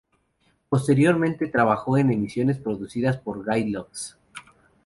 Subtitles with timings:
[0.67, 4.17] Posteriormente trabajó en emisiones producidas por Guy Lux.